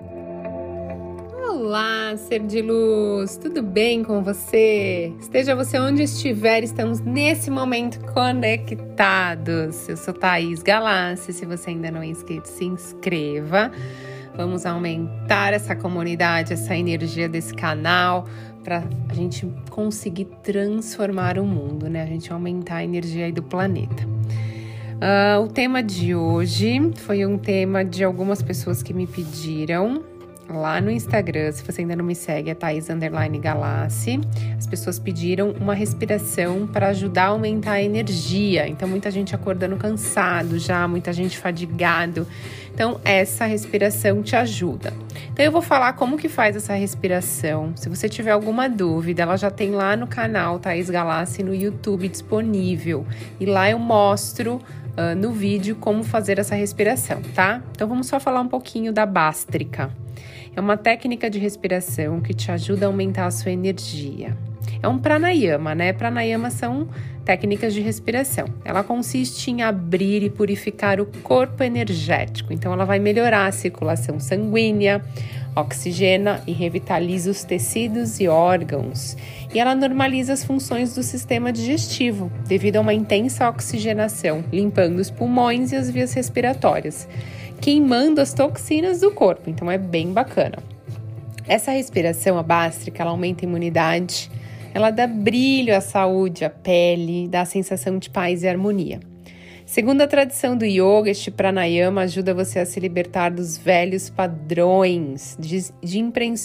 [0.00, 5.12] Olá, ser de luz, tudo bem com você?
[5.18, 9.88] Esteja você onde estiver, estamos nesse momento conectados.
[9.88, 13.72] Eu sou Thaís Galassi, se você ainda não é inscrito, se inscreva.
[14.36, 18.24] Vamos aumentar essa comunidade, essa energia desse canal
[18.62, 22.04] para a gente conseguir transformar o mundo, né?
[22.04, 24.06] A gente aumentar a energia aí do planeta.
[24.98, 30.02] Uh, o tema de hoje foi um tema de algumas pessoas que me pediram
[30.50, 34.20] lá no Instagram, se você ainda não me segue, é Thaís Underline Galassi.
[34.56, 38.66] As pessoas pediram uma respiração para ajudar a aumentar a energia.
[38.66, 42.26] Então, muita gente acordando cansado já, muita gente fadigado.
[42.78, 44.94] Então, essa respiração te ajuda.
[45.32, 47.72] Então, eu vou falar como que faz essa respiração.
[47.74, 52.06] Se você tiver alguma dúvida, ela já tem lá no canal Thaís Galassi no YouTube
[52.06, 53.04] disponível.
[53.40, 54.60] E lá eu mostro
[54.96, 57.60] uh, no vídeo como fazer essa respiração, tá?
[57.72, 59.90] Então, vamos só falar um pouquinho da bástrica.
[60.54, 64.36] É uma técnica de respiração que te ajuda a aumentar a sua energia.
[64.82, 65.92] É um pranayama, né?
[65.92, 66.88] Pranayama são
[67.24, 68.46] técnicas de respiração.
[68.64, 72.52] Ela consiste em abrir e purificar o corpo energético.
[72.52, 75.04] Então, ela vai melhorar a circulação sanguínea,
[75.54, 79.16] oxigena e revitaliza os tecidos e órgãos.
[79.52, 85.10] E ela normaliza as funções do sistema digestivo, devido a uma intensa oxigenação, limpando os
[85.10, 87.08] pulmões e as vias respiratórias
[87.60, 89.50] queimando as toxinas do corpo.
[89.50, 90.58] Então é bem bacana.
[91.46, 94.30] Essa respiração abástrica, ela aumenta a imunidade,
[94.78, 99.00] ela dá brilho à saúde, à pele, dá a sensação de paz e harmonia.
[99.66, 105.36] Segundo a tradição do yoga, este pranayama ajuda você a se libertar dos velhos padrões,
[105.38, 105.98] de, de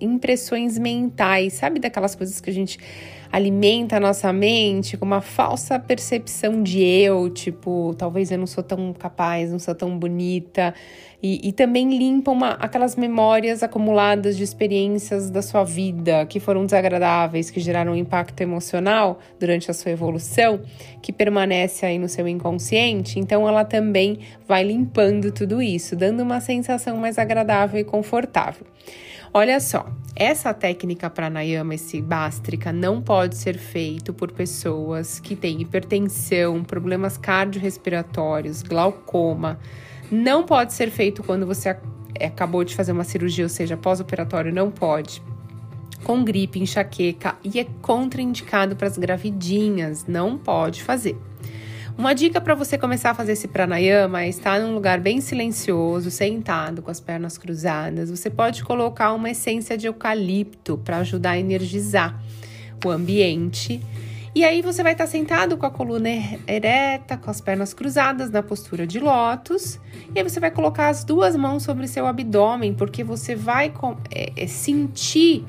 [0.00, 2.78] impressões mentais, sabe daquelas coisas que a gente
[3.34, 8.62] alimenta a nossa mente com uma falsa percepção de eu, tipo, talvez eu não sou
[8.62, 10.72] tão capaz, não sou tão bonita.
[11.20, 16.64] E, e também limpa uma, aquelas memórias acumuladas de experiências da sua vida que foram
[16.64, 20.60] desagradáveis, que geraram um impacto emocional durante a sua evolução,
[21.02, 23.18] que permanece aí no seu inconsciente.
[23.18, 28.64] Então, ela também vai limpando tudo isso, dando uma sensação mais agradável e confortável.
[29.32, 29.86] Olha só,
[30.16, 37.16] essa técnica pranayama, esse bástrica, não pode ser feito por pessoas que têm hipertensão, problemas
[37.16, 39.58] cardiorrespiratórios, glaucoma.
[40.12, 41.76] Não pode ser feito quando você
[42.20, 45.20] acabou de fazer uma cirurgia, ou seja, pós-operatório, não pode.
[46.04, 51.16] Com gripe, enxaqueca e é contraindicado para as gravidinhas, não pode fazer.
[51.96, 56.10] Uma dica para você começar a fazer esse pranayama é estar num lugar bem silencioso,
[56.10, 58.10] sentado, com as pernas cruzadas.
[58.10, 62.20] Você pode colocar uma essência de eucalipto para ajudar a energizar
[62.84, 63.80] o ambiente.
[64.34, 66.08] E aí você vai estar sentado com a coluna
[66.48, 69.78] ereta, com as pernas cruzadas na postura de lótus.
[70.12, 73.72] E aí você vai colocar as duas mãos sobre seu abdômen, porque você vai
[74.10, 75.44] é, é, sentir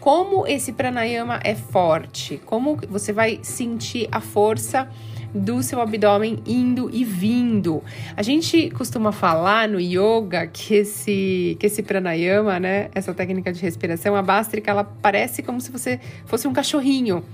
[0.00, 4.88] como esse pranayama é forte, como você vai sentir a força
[5.34, 7.82] do seu abdômen indo e vindo.
[8.16, 13.60] A gente costuma falar no yoga que esse, que esse pranayama, né, essa técnica de
[13.60, 17.24] respiração, a bástrica, ela parece como se você fosse um cachorrinho,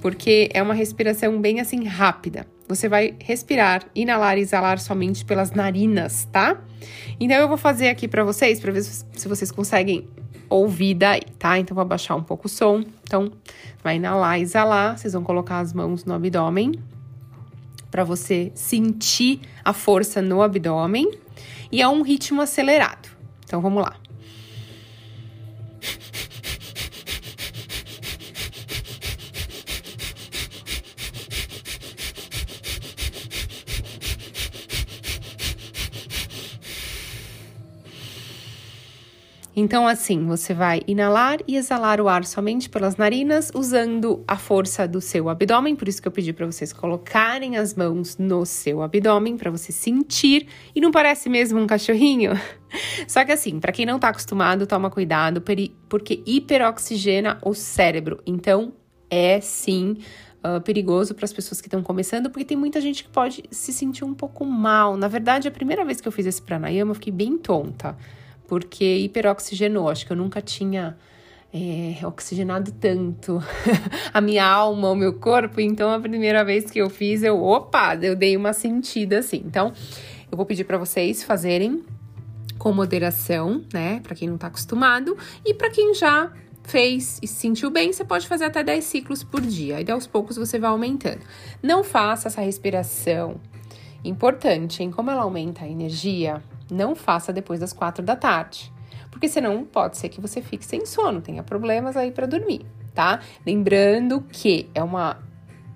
[0.00, 2.46] porque é uma respiração bem assim rápida.
[2.68, 6.60] Você vai respirar, inalar e exalar somente pelas narinas, tá?
[7.18, 10.06] Então eu vou fazer aqui para vocês, para ver se vocês conseguem
[10.48, 11.58] ouvir daí, tá?
[11.58, 12.84] Então vou abaixar um pouco o som.
[13.02, 13.32] Então
[13.82, 16.72] vai inalar exalar, vocês vão colocar as mãos no abdômen
[17.90, 21.10] para você sentir a força no abdômen
[21.72, 23.08] e é um ritmo acelerado.
[23.44, 24.07] Então vamos lá.
[39.60, 44.86] Então, assim, você vai inalar e exalar o ar somente pelas narinas, usando a força
[44.86, 45.74] do seu abdômen.
[45.74, 49.72] Por isso que eu pedi para vocês colocarem as mãos no seu abdômen para você
[49.72, 50.46] sentir.
[50.76, 52.34] E não parece mesmo um cachorrinho?
[53.08, 55.42] Só que assim, para quem não tá acostumado, toma cuidado,
[55.88, 58.22] porque hiperoxigena o cérebro.
[58.24, 58.72] Então,
[59.10, 59.96] é sim
[60.38, 63.72] Uh, perigoso para as pessoas que estão começando, porque tem muita gente que pode se
[63.72, 64.96] sentir um pouco mal.
[64.96, 67.96] Na verdade, a primeira vez que eu fiz esse pranayama, eu fiquei bem tonta
[68.48, 69.88] porque hiperoxigenou.
[69.88, 70.96] Acho que eu nunca tinha
[71.52, 73.40] é, oxigenado tanto
[74.12, 75.60] a minha alma, o meu corpo.
[75.60, 79.42] Então, a primeira vez que eu fiz, eu, opa, eu dei uma sentida assim.
[79.44, 79.72] Então,
[80.32, 81.84] eu vou pedir para vocês fazerem
[82.58, 84.00] com moderação, né?
[84.00, 86.32] Para quem não tá acostumado e para quem já
[86.64, 89.80] fez e se sentiu bem, você pode fazer até 10 ciclos por dia.
[89.80, 91.20] E aos poucos você vai aumentando.
[91.62, 93.40] Não faça essa respiração.
[94.04, 94.90] Importante, hein?
[94.90, 98.72] Como ela aumenta a energia, não faça depois das quatro da tarde.
[99.10, 103.20] porque senão pode ser que você fique sem sono, tenha problemas aí para dormir, tá?
[103.44, 105.16] Lembrando que é uma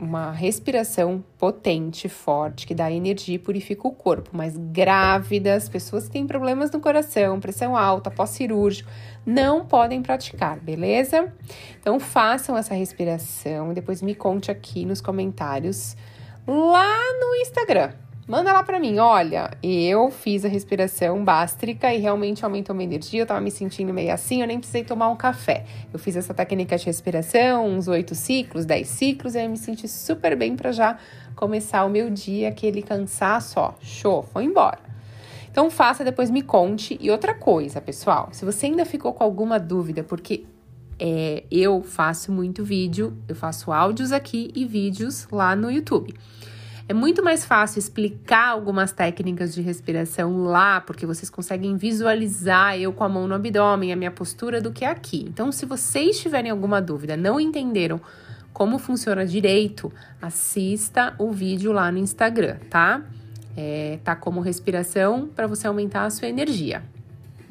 [0.02, 4.30] uma respiração potente, forte, que dá energia e purifica o corpo.
[4.32, 8.90] Mas grávidas, pessoas que têm problemas no coração, pressão alta, pós-cirúrgico,
[9.24, 11.32] não podem praticar, beleza?
[11.78, 15.96] Então façam essa respiração e depois me conte aqui nos comentários
[16.48, 17.92] lá no Instagram.
[18.26, 23.22] Manda lá para mim, olha, eu fiz a respiração bástrica e realmente aumentou minha energia,
[23.22, 25.66] eu tava me sentindo meio assim, eu nem precisei tomar um café.
[25.92, 29.56] Eu fiz essa técnica de respiração, uns oito ciclos, dez ciclos, e aí eu me
[29.56, 30.96] senti super bem para já
[31.34, 34.78] começar o meu dia, aquele cansaço, ó, show, foi embora.
[35.50, 36.96] Então faça, depois me conte.
[37.00, 40.44] E outra coisa, pessoal, se você ainda ficou com alguma dúvida, porque
[40.96, 46.14] é, eu faço muito vídeo, eu faço áudios aqui e vídeos lá no YouTube.
[46.88, 52.92] É muito mais fácil explicar algumas técnicas de respiração lá, porque vocês conseguem visualizar eu
[52.92, 55.24] com a mão no abdômen, a minha postura, do que aqui.
[55.28, 58.00] Então, se vocês tiverem alguma dúvida, não entenderam
[58.52, 63.02] como funciona direito, assista o vídeo lá no Instagram, tá?
[63.56, 66.82] É, tá como respiração para você aumentar a sua energia.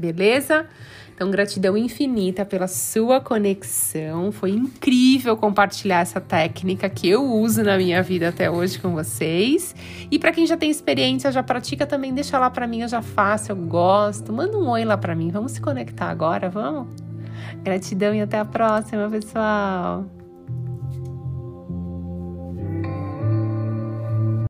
[0.01, 0.65] Beleza?
[1.13, 4.31] Então, gratidão infinita pela sua conexão.
[4.31, 9.75] Foi incrível compartilhar essa técnica que eu uso na minha vida até hoje com vocês.
[10.09, 13.03] E para quem já tem experiência, já pratica também, deixa lá para mim, eu já
[13.03, 14.33] faço, eu gosto.
[14.33, 15.30] Manda um oi lá para mim.
[15.30, 16.88] Vamos se conectar agora, vamos?
[17.63, 20.20] Gratidão e até a próxima, pessoal.